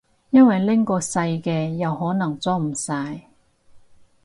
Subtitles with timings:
[0.31, 3.27] 因為拎個細嘅又可能裝唔晒